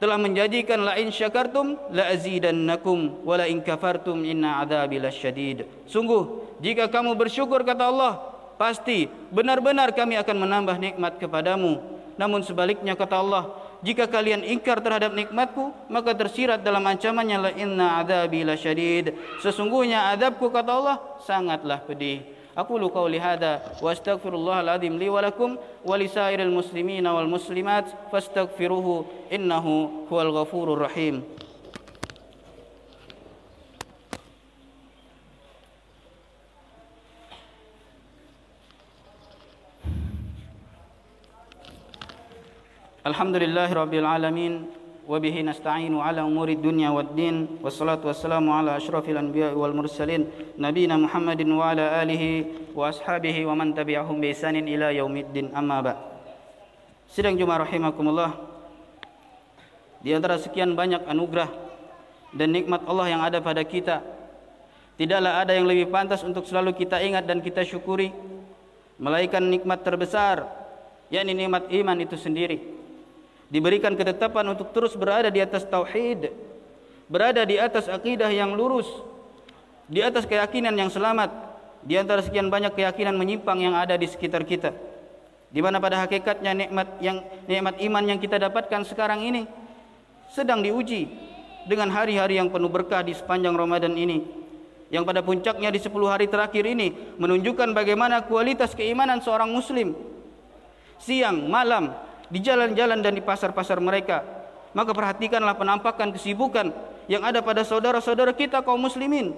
telah 0.03 0.19
menjanjikan 0.19 0.83
la 0.83 0.99
in 0.99 1.15
syakartum 1.15 1.79
la 1.95 2.11
azidannakum 2.11 3.23
wa 3.23 3.39
la 3.39 3.47
in 3.47 3.62
kafartum 3.62 4.27
inna 4.27 4.65
adzabi 4.65 4.99
lasyadid. 4.99 5.69
Sungguh 5.87 6.57
jika 6.59 6.89
kamu 6.89 7.15
bersyukur 7.15 7.62
kata 7.62 7.87
Allah 7.87 8.32
pasti 8.62 9.11
benar-benar 9.35 9.90
kami 9.90 10.14
akan 10.23 10.37
menambah 10.47 10.78
nikmat 10.78 11.19
kepadamu. 11.19 11.83
Namun 12.14 12.47
sebaliknya 12.47 12.95
kata 12.95 13.19
Allah, 13.19 13.50
jika 13.83 14.07
kalian 14.07 14.47
ingkar 14.47 14.78
terhadap 14.78 15.11
nikmatku, 15.11 15.75
maka 15.90 16.14
tersirat 16.14 16.62
dalam 16.62 16.87
ancamannya 16.87 17.38
la 17.42 17.50
inna 17.59 17.99
adzabi 17.99 18.47
lasyadid. 18.47 19.19
Sesungguhnya 19.42 20.14
adabku 20.14 20.47
kata 20.54 20.71
Allah 20.71 20.97
sangatlah 21.26 21.83
pedih. 21.83 22.23
Aku 22.54 22.78
lu 22.78 22.92
qauli 22.92 23.19
hada 23.19 23.64
wa 23.83 23.90
astaghfirullahal 23.90 24.78
azim 24.78 24.95
li 24.95 25.11
wa 25.11 25.25
lakum 25.25 25.59
wa 25.59 25.95
lisairil 25.99 26.52
muslimina 26.52 27.11
wal 27.11 27.26
muslimat 27.26 27.90
fastaghfiruhu 28.14 29.26
innahu 29.33 30.07
huwal 30.07 30.31
ghafurur 30.31 30.87
rahim. 30.87 31.26
الحمد 43.08 43.36
لله 43.36 43.70
رب 43.74 43.94
العالمين 43.94 44.54
وبه 45.08 45.36
نستعين 45.42 45.96
على 45.96 46.22
أمور 46.22 46.50
الدنيا 46.60 46.90
والدين 46.92 47.64
والصلاة 47.64 48.04
والسلام 48.04 48.44
على 48.52 48.76
أشرف 48.76 49.08
الأنبياء 49.10 49.56
والمرسلين 49.56 50.22
نبينا 50.60 50.96
محمد 51.00 51.42
وعلى 51.48 51.86
آله 52.04 52.24
وأصحابه 52.76 53.36
ومن 53.46 53.68
تبعهم 53.80 54.16
بإحسان 54.22 54.56
إلى 54.60 55.00
يوم 55.00 55.16
الدين 55.18 55.56
أما 55.56 55.80
بعد 55.82 56.00
Sidang 57.08 57.40
Jumat 57.40 57.64
rahimakumullah 57.64 58.36
Di 60.04 60.12
antara 60.12 60.36
sekian 60.36 60.76
banyak 60.76 61.08
anugerah 61.08 61.48
dan 62.36 62.52
nikmat 62.52 62.84
Allah 62.84 63.08
yang 63.08 63.24
ada 63.24 63.40
pada 63.40 63.64
kita 63.64 64.04
Tidaklah 65.00 65.40
ada 65.40 65.56
yang 65.56 65.64
lebih 65.64 65.88
pantas 65.88 66.28
untuk 66.28 66.44
selalu 66.44 66.76
kita 66.76 67.00
ingat 67.00 67.24
dan 67.24 67.40
kita 67.40 67.64
syukuri 67.64 68.12
Melainkan 69.00 69.48
nikmat 69.48 69.88
terbesar 69.88 70.68
yakni 71.08 71.32
nikmat 71.32 71.72
iman 71.72 71.98
itu 72.04 72.20
sendiri 72.20 72.60
diberikan 73.53 73.93
ketetapan 73.93 74.57
untuk 74.57 74.73
terus 74.73 74.97
berada 74.97 75.29
di 75.29 75.45
atas 75.45 75.69
tauhid, 75.69 76.33
berada 77.05 77.45
di 77.45 77.61
atas 77.61 77.85
akidah 77.85 78.33
yang 78.33 78.57
lurus, 78.57 78.89
di 79.85 80.01
atas 80.01 80.25
keyakinan 80.25 80.73
yang 80.73 80.89
selamat, 80.89 81.29
di 81.85 82.01
antara 82.01 82.25
sekian 82.25 82.49
banyak 82.49 82.73
keyakinan 82.73 83.13
menyimpang 83.13 83.61
yang 83.61 83.77
ada 83.77 83.93
di 84.01 84.09
sekitar 84.09 84.49
kita. 84.49 84.73
Di 85.53 85.61
mana 85.61 85.77
pada 85.85 86.01
hakikatnya 86.01 86.57
nikmat 86.57 86.89
yang 87.05 87.21
nikmat 87.45 87.77
iman 87.77 88.05
yang 88.09 88.17
kita 88.17 88.41
dapatkan 88.41 88.89
sekarang 88.89 89.21
ini 89.21 89.45
sedang 90.33 90.65
diuji 90.65 91.13
dengan 91.69 91.93
hari-hari 91.93 92.41
yang 92.41 92.49
penuh 92.49 92.73
berkah 92.73 93.05
di 93.05 93.13
sepanjang 93.13 93.53
Ramadan 93.53 93.93
ini. 93.93 94.25
Yang 94.89 95.05
pada 95.09 95.21
puncaknya 95.21 95.69
di 95.69 95.81
10 95.81 95.93
hari 96.09 96.25
terakhir 96.25 96.65
ini 96.65 97.17
menunjukkan 97.21 97.77
bagaimana 97.77 98.25
kualitas 98.25 98.73
keimanan 98.73 99.21
seorang 99.21 99.53
muslim. 99.53 99.93
Siang, 101.01 101.49
malam, 101.49 101.93
di 102.33 102.41
jalan-jalan 102.41 103.05
dan 103.05 103.12
di 103.12 103.21
pasar-pasar 103.21 103.77
mereka. 103.77 104.25
Maka 104.73 104.97
perhatikanlah 104.97 105.53
penampakan 105.61 106.17
kesibukan 106.17 106.73
yang 107.05 107.21
ada 107.21 107.45
pada 107.45 107.61
saudara-saudara 107.61 108.33
kita 108.33 108.65
kaum 108.65 108.81
muslimin. 108.81 109.37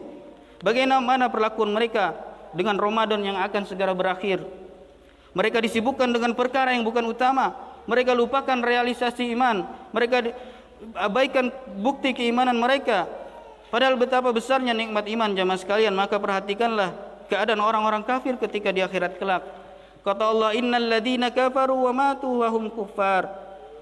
Bagaimana 0.62 1.26
perlakuan 1.26 1.74
mereka 1.74 2.14
dengan 2.54 2.78
Ramadan 2.78 3.18
yang 3.26 3.34
akan 3.42 3.66
segera 3.66 3.90
berakhir. 3.90 4.46
Mereka 5.34 5.58
disibukkan 5.58 6.14
dengan 6.14 6.38
perkara 6.38 6.70
yang 6.70 6.86
bukan 6.86 7.02
utama. 7.10 7.50
Mereka 7.90 8.14
lupakan 8.14 8.62
realisasi 8.62 9.34
iman. 9.34 9.66
Mereka 9.90 10.30
abaikan 10.94 11.50
bukti 11.82 12.14
keimanan 12.14 12.54
mereka. 12.54 13.10
Padahal 13.74 13.98
betapa 13.98 14.30
besarnya 14.30 14.70
nikmat 14.70 15.02
iman 15.10 15.34
jamaah 15.34 15.58
sekalian. 15.58 15.90
Maka 15.98 16.22
perhatikanlah 16.22 16.94
keadaan 17.26 17.58
orang-orang 17.58 18.06
kafir 18.06 18.38
ketika 18.38 18.70
di 18.70 18.86
akhirat 18.86 19.18
kelak. 19.18 19.42
Kata 20.04 20.28
Allah, 20.28 20.52
"Innal 20.52 20.84
ladzina 20.84 21.32
kafaru 21.32 21.88
wa 21.88 21.92
matu 21.96 22.44
wa 22.44 22.48
hum 22.52 22.68
kuffar 22.68 23.24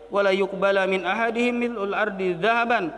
wa 0.07 0.21
la 0.23 0.31
yuqbala 0.31 0.87
min 0.87 1.03
ahadihim 1.03 1.57
mil'ul 1.59 1.91
ardi 1.91 2.39
dhahaban 2.39 2.95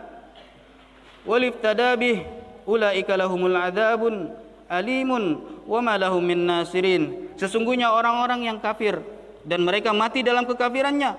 wa 1.25 1.35
liftada 1.41 1.97
bih 1.97 2.21
ulaika 2.69 3.17
lahumul 3.17 3.57
adzabun 3.57 4.29
alimun 4.69 5.41
wa 5.65 5.79
ma 5.81 5.97
lahum 5.97 6.21
min 6.21 6.45
nasirin. 6.45 7.33
Sesungguhnya 7.37 7.89
orang-orang 7.93 8.45
yang 8.45 8.57
kafir 8.61 9.01
dan 9.41 9.65
mereka 9.65 9.93
mati 9.93 10.21
dalam 10.21 10.45
kekafirannya, 10.45 11.17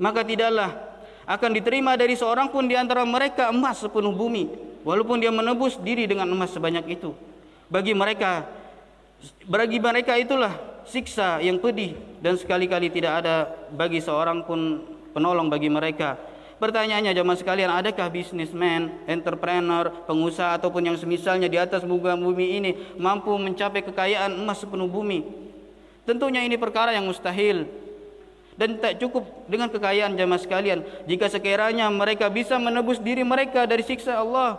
maka 0.00 0.20
tidaklah 0.24 0.72
akan 1.28 1.50
diterima 1.52 1.92
dari 1.96 2.16
seorang 2.16 2.48
pun 2.48 2.64
di 2.64 2.76
antara 2.76 3.04
mereka 3.04 3.52
emas 3.52 3.84
sepenuh 3.84 4.12
bumi, 4.12 4.48
walaupun 4.84 5.20
dia 5.20 5.32
menebus 5.32 5.76
diri 5.80 6.08
dengan 6.08 6.28
emas 6.28 6.52
sebanyak 6.52 6.88
itu. 6.88 7.12
Bagi 7.68 7.92
mereka 7.92 8.48
bagi 9.44 9.76
mereka 9.82 10.16
itulah 10.16 10.54
siksa 10.88 11.38
yang 11.44 11.60
pedih 11.60 11.94
dan 12.18 12.34
sekali-kali 12.34 12.88
tidak 12.88 13.22
ada 13.24 13.46
bagi 13.70 14.00
seorang 14.00 14.42
pun 14.42 14.82
penolong 15.12 15.46
bagi 15.52 15.68
mereka. 15.68 16.16
Pertanyaannya 16.58 17.14
jemaah 17.14 17.38
sekalian, 17.38 17.70
adakah 17.70 18.10
bisnismen, 18.10 18.90
entrepreneur, 19.06 19.94
pengusaha 20.10 20.58
ataupun 20.58 20.90
yang 20.90 20.98
semisalnya 20.98 21.46
di 21.46 21.54
atas 21.54 21.86
muka 21.86 22.18
bumi 22.18 22.58
ini 22.58 22.70
mampu 22.98 23.30
mencapai 23.38 23.86
kekayaan 23.86 24.34
emas 24.34 24.58
sepenuh 24.58 24.90
bumi? 24.90 25.22
Tentunya 26.02 26.42
ini 26.42 26.58
perkara 26.58 26.90
yang 26.90 27.06
mustahil 27.06 27.70
dan 28.58 28.74
tak 28.82 28.98
cukup 28.98 29.22
dengan 29.46 29.70
kekayaan 29.70 30.18
jemaah 30.18 30.42
sekalian 30.42 30.82
jika 31.06 31.30
sekiranya 31.30 31.86
mereka 31.94 32.26
bisa 32.26 32.58
menebus 32.58 32.98
diri 32.98 33.22
mereka 33.22 33.62
dari 33.62 33.86
siksa 33.86 34.18
Allah. 34.18 34.58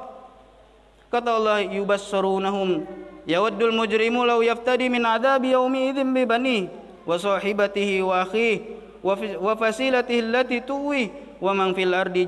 Kata 1.11 1.35
Allah, 1.35 1.67
yubassarunahum 1.67 2.87
yawaddul 3.27 3.71
mujrimu 3.71 4.25
law 4.25 4.39
yaftadi 4.43 4.89
min 4.89 5.05
adabi 5.05 5.51
yaumi 5.51 5.89
idzin 5.89 6.13
bi 6.13 6.25
bani 6.25 6.69
wa 7.05 7.15
sahibatihi 7.19 8.01
wa 8.03 8.21
akhihi 8.23 8.61
wa 9.03 9.53
fasilatihi 9.55 10.19
allati 10.19 10.61
tuwi 10.61 11.11
wa 11.41 11.53
man 11.55 11.71
fil 11.75 11.93
ardi 11.93 12.27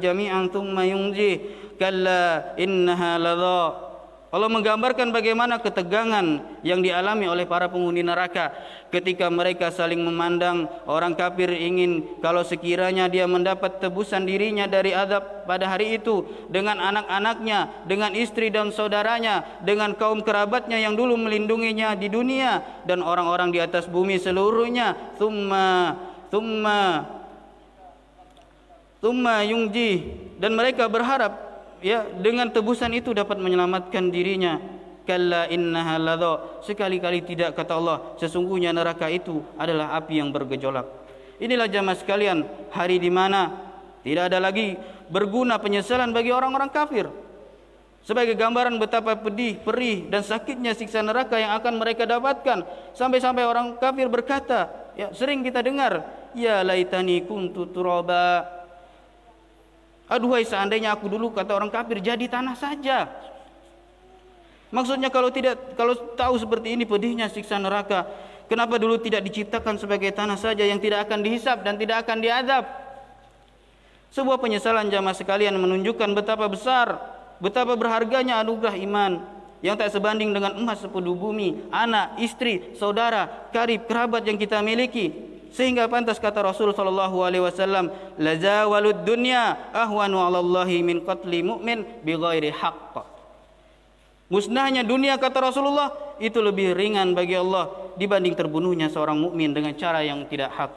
thumma 4.31 4.39
Allah 4.39 4.47
menggambarkan 4.47 5.11
bagaimana 5.11 5.59
ketegangan 5.59 6.39
yang 6.63 6.79
dialami 6.79 7.27
oleh 7.27 7.43
para 7.43 7.67
penghuni 7.67 7.99
neraka 7.99 8.55
ketika 8.87 9.27
mereka 9.27 9.67
saling 9.75 9.99
memandang 9.99 10.71
orang 10.87 11.19
kafir 11.19 11.51
ingin 11.51 12.07
kalau 12.23 12.39
sekiranya 12.47 13.11
dia 13.11 13.27
mendapat 13.27 13.83
tebusan 13.83 14.23
dirinya 14.23 14.71
dari 14.71 14.95
adab 14.95 15.43
pada 15.43 15.67
hari 15.67 15.99
itu 15.99 16.23
dengan 16.47 16.79
anak-anaknya, 16.79 17.83
dengan 17.83 18.15
istri 18.15 18.47
dan 18.47 18.71
saudaranya, 18.71 19.43
dengan 19.67 19.91
kaum 19.99 20.23
kerabatnya 20.23 20.79
yang 20.79 20.95
dulu 20.95 21.19
melindunginya 21.19 21.91
di 21.99 22.07
dunia 22.07 22.63
dan 22.87 23.03
orang-orang 23.03 23.51
di 23.51 23.59
atas 23.59 23.83
bumi 23.91 24.15
seluruhnya. 24.15 24.95
Thumma 25.19 25.99
thumma 26.31 27.19
Tumma 29.01 29.41
yungji 29.41 30.13
dan 30.37 30.53
mereka 30.53 30.85
berharap 30.85 31.50
ya 31.81 32.05
dengan 32.07 32.47
tebusan 32.53 32.93
itu 32.95 33.11
dapat 33.11 33.41
menyelamatkan 33.41 34.13
dirinya. 34.13 34.61
Kalla 35.01 35.49
innaha 35.49 35.97
ladha. 35.97 36.61
Sekali-kali 36.61 37.25
tidak 37.25 37.57
kata 37.57 37.73
Allah, 37.73 37.97
sesungguhnya 38.21 38.69
neraka 38.69 39.09
itu 39.09 39.41
adalah 39.57 39.97
api 39.97 40.21
yang 40.21 40.29
bergejolak. 40.29 40.85
Inilah 41.41 41.65
jamaah 41.65 41.97
sekalian, 41.97 42.45
hari 42.69 43.01
di 43.01 43.09
mana 43.09 43.49
tidak 44.05 44.29
ada 44.29 44.37
lagi 44.37 44.77
berguna 45.09 45.57
penyesalan 45.57 46.13
bagi 46.13 46.29
orang-orang 46.29 46.69
kafir. 46.69 47.09
Sebagai 48.01 48.33
gambaran 48.33 48.77
betapa 48.81 49.13
pedih, 49.13 49.61
perih 49.61 50.09
dan 50.09 50.25
sakitnya 50.25 50.73
siksa 50.73 51.05
neraka 51.05 51.37
yang 51.37 51.53
akan 51.57 51.81
mereka 51.81 52.05
dapatkan. 52.05 52.65
Sampai-sampai 52.97 53.45
orang 53.45 53.77
kafir 53.77 54.09
berkata, 54.09 54.69
ya 54.97 55.13
sering 55.13 55.45
kita 55.45 55.61
dengar, 55.61 56.05
ya 56.37 56.65
laitani 56.65 57.25
kuntu 57.25 57.69
turaba 57.69 58.45
Aduhai 60.11 60.43
seandainya 60.43 60.91
aku 60.91 61.07
dulu 61.07 61.31
kata 61.31 61.55
orang 61.55 61.71
kafir 61.71 62.03
jadi 62.03 62.27
tanah 62.27 62.59
saja. 62.59 63.07
Maksudnya 64.67 65.07
kalau 65.07 65.31
tidak 65.31 65.55
kalau 65.79 65.95
tahu 66.19 66.35
seperti 66.35 66.75
ini 66.75 66.83
pedihnya 66.83 67.31
siksa 67.31 67.55
neraka, 67.55 68.03
kenapa 68.51 68.75
dulu 68.75 68.99
tidak 68.99 69.23
diciptakan 69.23 69.79
sebagai 69.79 70.11
tanah 70.11 70.35
saja 70.35 70.67
yang 70.67 70.83
tidak 70.83 71.07
akan 71.07 71.23
dihisap 71.23 71.63
dan 71.63 71.79
tidak 71.79 72.03
akan 72.03 72.19
diadab? 72.19 72.67
Sebuah 74.11 74.43
penyesalan 74.43 74.91
jamaah 74.91 75.15
sekalian 75.15 75.55
menunjukkan 75.55 76.11
betapa 76.11 76.51
besar, 76.51 76.99
betapa 77.39 77.79
berharganya 77.79 78.43
anugerah 78.43 78.75
iman 78.83 79.23
yang 79.63 79.79
tak 79.79 79.95
sebanding 79.95 80.35
dengan 80.35 80.59
emas 80.59 80.83
sepenuh 80.83 81.15
bumi, 81.15 81.71
anak, 81.71 82.19
istri, 82.19 82.75
saudara, 82.75 83.47
karib, 83.55 83.87
kerabat 83.87 84.27
yang 84.27 84.35
kita 84.35 84.59
miliki. 84.59 85.30
Sehingga 85.51 85.91
pantas 85.91 86.15
kata 86.15 86.47
Rasul 86.47 86.71
sallallahu 86.71 87.27
alaihi 87.27 87.43
wasallam, 87.43 87.91
"La 88.15 88.39
zawalud 88.39 89.03
dunya 89.03 89.71
ahwanu 89.75 90.23
'ala 90.23 90.39
min 90.63 91.03
qatli 91.03 91.43
mu'min 91.43 92.03
bighairi 92.07 92.55
haqq." 92.55 93.03
Musnahnya 94.31 94.87
dunia 94.87 95.19
kata 95.19 95.51
Rasulullah 95.51 95.91
itu 96.23 96.39
lebih 96.39 96.71
ringan 96.71 97.11
bagi 97.11 97.35
Allah 97.35 97.67
dibanding 97.99 98.31
terbunuhnya 98.31 98.87
seorang 98.87 99.19
mukmin 99.19 99.51
dengan 99.51 99.75
cara 99.75 99.99
yang 100.07 100.23
tidak 100.31 100.55
hak. 100.55 100.71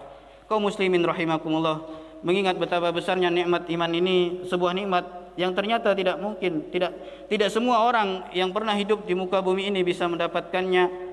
Kaum 0.50 0.66
muslimin 0.66 1.06
rahimakumullah, 1.06 1.86
mengingat 2.26 2.58
betapa 2.58 2.90
besarnya 2.90 3.30
nikmat 3.30 3.70
iman 3.70 3.90
ini 3.94 4.42
sebuah 4.50 4.74
nikmat 4.74 5.06
yang 5.38 5.54
ternyata 5.54 5.94
tidak 5.94 6.18
mungkin, 6.18 6.66
tidak 6.74 6.98
tidak 7.30 7.46
semua 7.54 7.86
orang 7.86 8.26
yang 8.34 8.50
pernah 8.50 8.74
hidup 8.74 9.06
di 9.06 9.14
muka 9.14 9.38
bumi 9.38 9.70
ini 9.70 9.86
bisa 9.86 10.10
mendapatkannya 10.10 11.03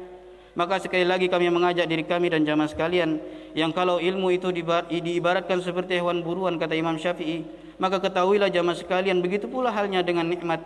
maka 0.53 0.83
sekali 0.83 1.07
lagi 1.07 1.31
kami 1.31 1.47
mengajak 1.47 1.87
diri 1.87 2.03
kami 2.03 2.27
dan 2.27 2.43
jamaah 2.43 2.67
sekalian 2.67 3.19
yang 3.55 3.71
kalau 3.71 3.99
ilmu 3.99 4.31
itu 4.35 4.51
diibaratkan 4.89 5.59
seperti 5.63 5.99
hewan 5.99 6.23
buruan 6.23 6.59
kata 6.59 6.75
Imam 6.75 6.95
Syafi'i, 6.99 7.47
maka 7.79 7.99
ketahuilah 8.03 8.51
jamaah 8.51 8.75
sekalian 8.75 9.23
begitu 9.23 9.47
pula 9.47 9.71
halnya 9.71 10.03
dengan 10.03 10.27
nikmat. 10.27 10.59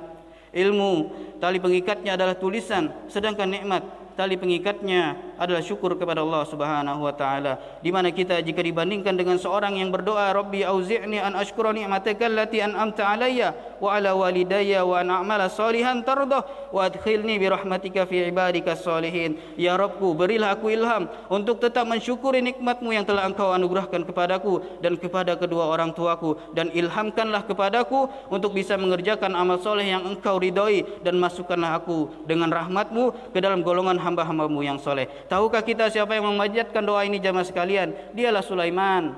Ilmu 0.55 1.11
tali 1.43 1.59
pengikatnya 1.59 2.15
adalah 2.15 2.33
tulisan, 2.39 2.87
sedangkan 3.11 3.49
nikmat 3.51 3.83
tali 4.15 4.39
pengikatnya 4.39 5.34
adalah 5.37 5.61
syukur 5.61 5.95
kepada 5.99 6.23
Allah 6.23 6.43
Subhanahu 6.47 7.05
wa 7.05 7.13
taala. 7.15 7.59
Di 7.83 7.89
mana 7.91 8.11
kita 8.11 8.39
jika 8.41 8.63
dibandingkan 8.63 9.15
dengan 9.15 9.37
seorang 9.39 9.77
yang 9.79 9.91
berdoa 9.91 10.31
Rabbi 10.33 10.63
auzi'ni 10.63 11.19
an 11.19 11.35
ashkura 11.37 11.75
ni'mataka 11.75 12.27
allati 12.27 12.63
an'amta 12.63 13.03
alayya 13.05 13.53
wa 13.79 13.95
ala 13.95 14.15
walidayya 14.15 14.83
wa 14.83 15.01
an 15.03 15.11
a'mala 15.11 15.51
salihan 15.51 16.01
tardah 16.01 16.71
wa 16.71 16.87
adkhilni 16.87 17.37
bi 17.37 17.47
rahmatika 17.47 18.07
fi 18.07 18.27
ibadika 18.31 18.75
salihin. 18.75 19.37
Ya 19.59 19.75
Rabbku 19.75 20.15
berilah 20.15 20.55
aku 20.55 20.71
ilham 20.71 21.07
untuk 21.27 21.59
tetap 21.59 21.87
mensyukuri 21.87 22.39
nikmatmu 22.41 22.95
yang 22.95 23.03
telah 23.03 23.27
engkau 23.27 23.51
anugerahkan 23.51 24.03
kepadaku 24.07 24.63
dan 24.79 24.95
kepada 24.95 25.35
kedua 25.35 25.67
orang 25.69 25.91
tuaku. 25.91 26.39
Dan 26.55 26.71
ilhamkanlah 26.71 27.47
kepadaku 27.47 28.07
untuk 28.31 28.55
bisa 28.55 28.79
mengerjakan 28.79 29.35
amal 29.35 29.59
soleh 29.59 29.87
yang 29.87 30.03
engkau 30.07 30.39
ridhoi 30.39 30.83
dan 31.03 31.19
masukkanlah 31.19 31.77
aku 31.79 32.09
dengan 32.23 32.51
rahmatmu 32.51 33.33
ke 33.35 33.39
dalam 33.43 33.61
golongan 33.61 33.99
hamba-hambamu 33.99 34.63
yang 34.63 34.79
soleh. 34.79 35.07
Tahukah 35.25 35.65
kita 35.65 35.89
siapa 35.89 36.13
yang 36.13 36.29
memanjatkan 36.29 36.85
doa 36.85 37.01
ini 37.01 37.17
jamaah 37.17 37.45
sekalian? 37.45 37.93
Dialah 38.13 38.45
Sulaiman. 38.45 39.17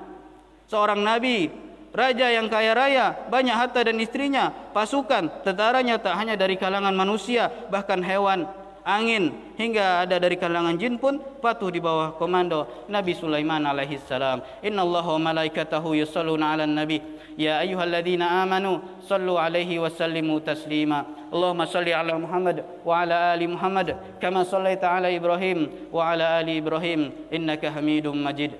Seorang 0.68 1.00
nabi, 1.00 1.52
raja 1.92 2.32
yang 2.32 2.48
kaya 2.48 2.72
raya, 2.72 3.28
banyak 3.28 3.52
harta 3.52 3.84
dan 3.84 3.96
istrinya, 4.00 4.52
pasukan, 4.72 5.44
tentaranya 5.44 6.00
tak 6.00 6.16
hanya 6.16 6.36
dari 6.36 6.56
kalangan 6.56 6.92
manusia, 6.92 7.48
bahkan 7.72 8.00
hewan, 8.00 8.48
angin, 8.87 9.31
hingga 9.55 10.03
ada 10.03 10.19
dari 10.19 10.35
kalangan 10.35 10.75
jin 10.75 10.99
pun 10.99 11.19
patuh 11.39 11.71
di 11.71 11.79
bawah 11.79 12.15
komando 12.19 12.67
Nabi 12.91 13.15
Sulaiman 13.15 13.63
alaihi 13.63 13.99
salam. 14.03 14.43
Inna 14.63 14.83
Allah 14.83 15.05
wa 15.07 15.19
malaikatahu 15.31 15.95
yusalluna 15.95 16.53
ala 16.53 16.67
nabi. 16.67 16.99
Ya 17.39 17.63
ayyuhalladzina 17.63 18.43
amanu 18.43 18.83
sallu 19.07 19.39
alaihi 19.39 19.79
wa 19.79 19.89
sallimu 19.89 20.39
taslima. 20.43 21.23
اللهم 21.33 21.65
صل 21.65 21.89
على 21.89 22.13
محمد 22.13 22.85
وعلى 22.85 23.15
ال 23.33 23.41
محمد 23.49 23.97
كما 24.21 24.45
صليت 24.45 24.85
على 24.85 25.17
ابراهيم 25.17 25.89
وعلى 25.89 26.25
ال 26.45 26.49
ابراهيم 26.61 27.01
انك 27.33 27.73
حميد 27.73 28.05
مجيد 28.05 28.53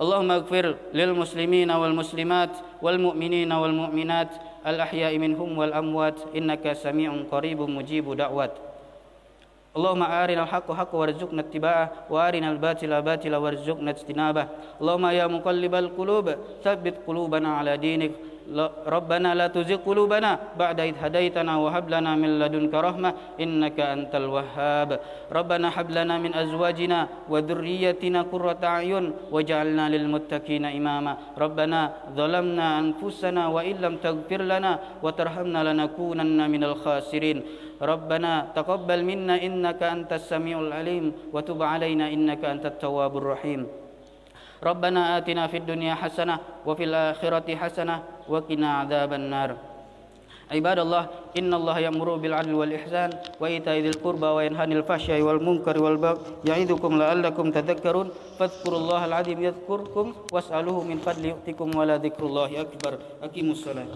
اللهم 0.00 0.30
اغفر 0.30 0.66
للمسلمين 0.96 1.70
والمسلمات 1.70 2.52
والمؤمنين 2.80 3.52
والمؤمنات 3.52 4.30
الاحياء 4.66 5.12
منهم 5.20 5.50
والاموات 5.60 6.18
انك 6.32 6.64
سميع 6.72 7.10
قريب 7.28 7.60
مجيب 7.60 8.08
دعوات 8.16 8.54
اللهم 9.77 10.03
أرنا 10.03 10.43
الحق 10.43 10.67
حقا 10.71 10.97
وارزقنا 10.97 11.41
اتباعه 11.45 11.87
وأرنا 12.09 12.47
الباطل 12.51 12.91
باطلا 13.01 13.37
وارزقنا 13.43 13.89
اجتنابه 13.91 14.45
اللهم 14.81 15.05
يا 15.19 15.25
مقلب 15.35 15.73
القلوب 15.83 16.25
ثبت 16.63 16.95
قلوبنا 17.07 17.49
على 17.57 17.73
دينك 17.77 18.11
ربنا 18.87 19.29
لا 19.35 19.47
تزغ 19.47 19.75
قلوبنا 19.89 20.39
بعد 20.59 20.79
إذ 20.79 20.95
هديتنا 21.03 21.53
وهب 21.57 21.85
لنا 21.89 22.11
من 22.15 22.39
لدنك 22.39 22.73
رحمة 22.73 23.13
إنك 23.43 23.79
أنت 23.79 24.13
الوهاب 24.15 24.89
ربنا 25.31 25.67
هب 25.75 25.91
لنا 25.91 26.15
من 26.17 26.31
أزواجنا 26.33 26.99
وذريتنا 27.29 28.19
قرة 28.31 28.61
أعين 28.63 29.05
واجعلنا 29.33 29.85
للمتقين 29.89 30.65
إماما 30.65 31.13
ربنا 31.37 31.79
ظلمنا 32.15 32.79
أنفسنا 32.79 33.47
وإن 33.47 33.75
لم 33.85 33.93
تغفر 34.05 34.41
لنا 34.41 34.71
وترحمنا 35.03 35.59
لنكونن 35.73 36.39
من 36.53 36.61
الخاسرين 36.63 37.37
ربنا 37.81 38.55
تقبل 38.55 39.03
منا 39.03 39.35
إنك 39.43 39.83
أنت 39.83 40.13
السميع 40.13 40.59
العليم 40.59 41.33
وتب 41.33 41.59
علينا 41.63 42.07
إنك 42.13 42.45
أنت 42.45 42.65
التواب 42.65 43.17
الرحيم. 43.17 43.67
ربنا 44.63 45.17
آتنا 45.17 45.47
في 45.47 45.57
الدنيا 45.57 45.93
حسنة 45.93 46.39
وفي 46.65 46.83
الآخرة 46.83 47.55
حسنة 47.55 47.95
وقنا 48.29 48.69
عذاب 48.73 49.13
النار. 49.13 49.51
عباد 50.51 50.79
الله 50.79 51.03
إن 51.37 51.53
الله 51.53 51.79
يأمر 51.79 52.15
بالعدل 52.15 52.53
والإحسان 52.53 53.09
وإيتاء 53.41 53.77
ذي 53.81 53.89
القربى 53.89 54.25
وينهى 54.25 54.61
عن 54.61 54.71
الفحشاء 54.71 55.21
والمنكر 55.21 55.83
والبغي 55.83 56.21
يعظكم 56.45 56.91
لعلكم 57.01 57.45
تذكرون. 57.51 58.07
فاذكروا 58.39 58.79
الله 58.79 59.01
العظيم 59.05 59.39
يذكركم 59.43 60.05
واسألوه 60.33 60.83
من 60.83 60.97
فضل 60.97 61.25
يؤتكم 61.25 61.67
ولا 61.75 61.97
ذكر 61.97 62.23
الله 62.25 62.61
أكبر. 62.61 62.93
أقيموا 63.25 63.51
الصلاة. 63.51 63.89